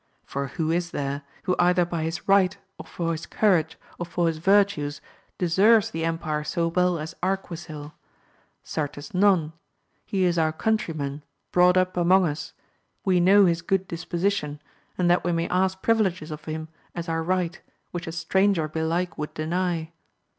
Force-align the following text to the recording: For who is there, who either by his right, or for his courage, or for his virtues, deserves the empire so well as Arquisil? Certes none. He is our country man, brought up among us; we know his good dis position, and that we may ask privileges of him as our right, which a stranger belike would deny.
For 0.25 0.47
who 0.47 0.71
is 0.71 0.89
there, 0.89 1.21
who 1.43 1.55
either 1.59 1.85
by 1.85 2.01
his 2.01 2.27
right, 2.27 2.57
or 2.79 2.87
for 2.87 3.11
his 3.11 3.27
courage, 3.27 3.77
or 3.99 4.05
for 4.07 4.25
his 4.25 4.39
virtues, 4.39 4.99
deserves 5.37 5.91
the 5.91 6.03
empire 6.05 6.43
so 6.43 6.69
well 6.69 6.97
as 6.97 7.13
Arquisil? 7.21 7.93
Certes 8.63 9.13
none. 9.13 9.53
He 10.03 10.23
is 10.23 10.39
our 10.39 10.51
country 10.53 10.95
man, 10.95 11.21
brought 11.51 11.77
up 11.77 11.95
among 11.97 12.25
us; 12.25 12.53
we 13.05 13.19
know 13.19 13.45
his 13.45 13.61
good 13.61 13.87
dis 13.87 14.03
position, 14.03 14.59
and 14.97 15.07
that 15.07 15.23
we 15.23 15.31
may 15.31 15.47
ask 15.49 15.83
privileges 15.83 16.31
of 16.31 16.45
him 16.45 16.69
as 16.95 17.07
our 17.07 17.21
right, 17.21 17.61
which 17.91 18.07
a 18.07 18.11
stranger 18.11 18.67
belike 18.67 19.19
would 19.19 19.35
deny. 19.35 19.91